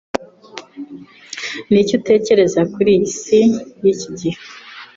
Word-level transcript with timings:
Niki 1.69 1.93
utekereza 1.99 2.61
kuri 2.73 2.89
iyi 2.97 3.05
isi 3.11 3.41
y’iki 3.83 4.09
gihe? 4.19 4.39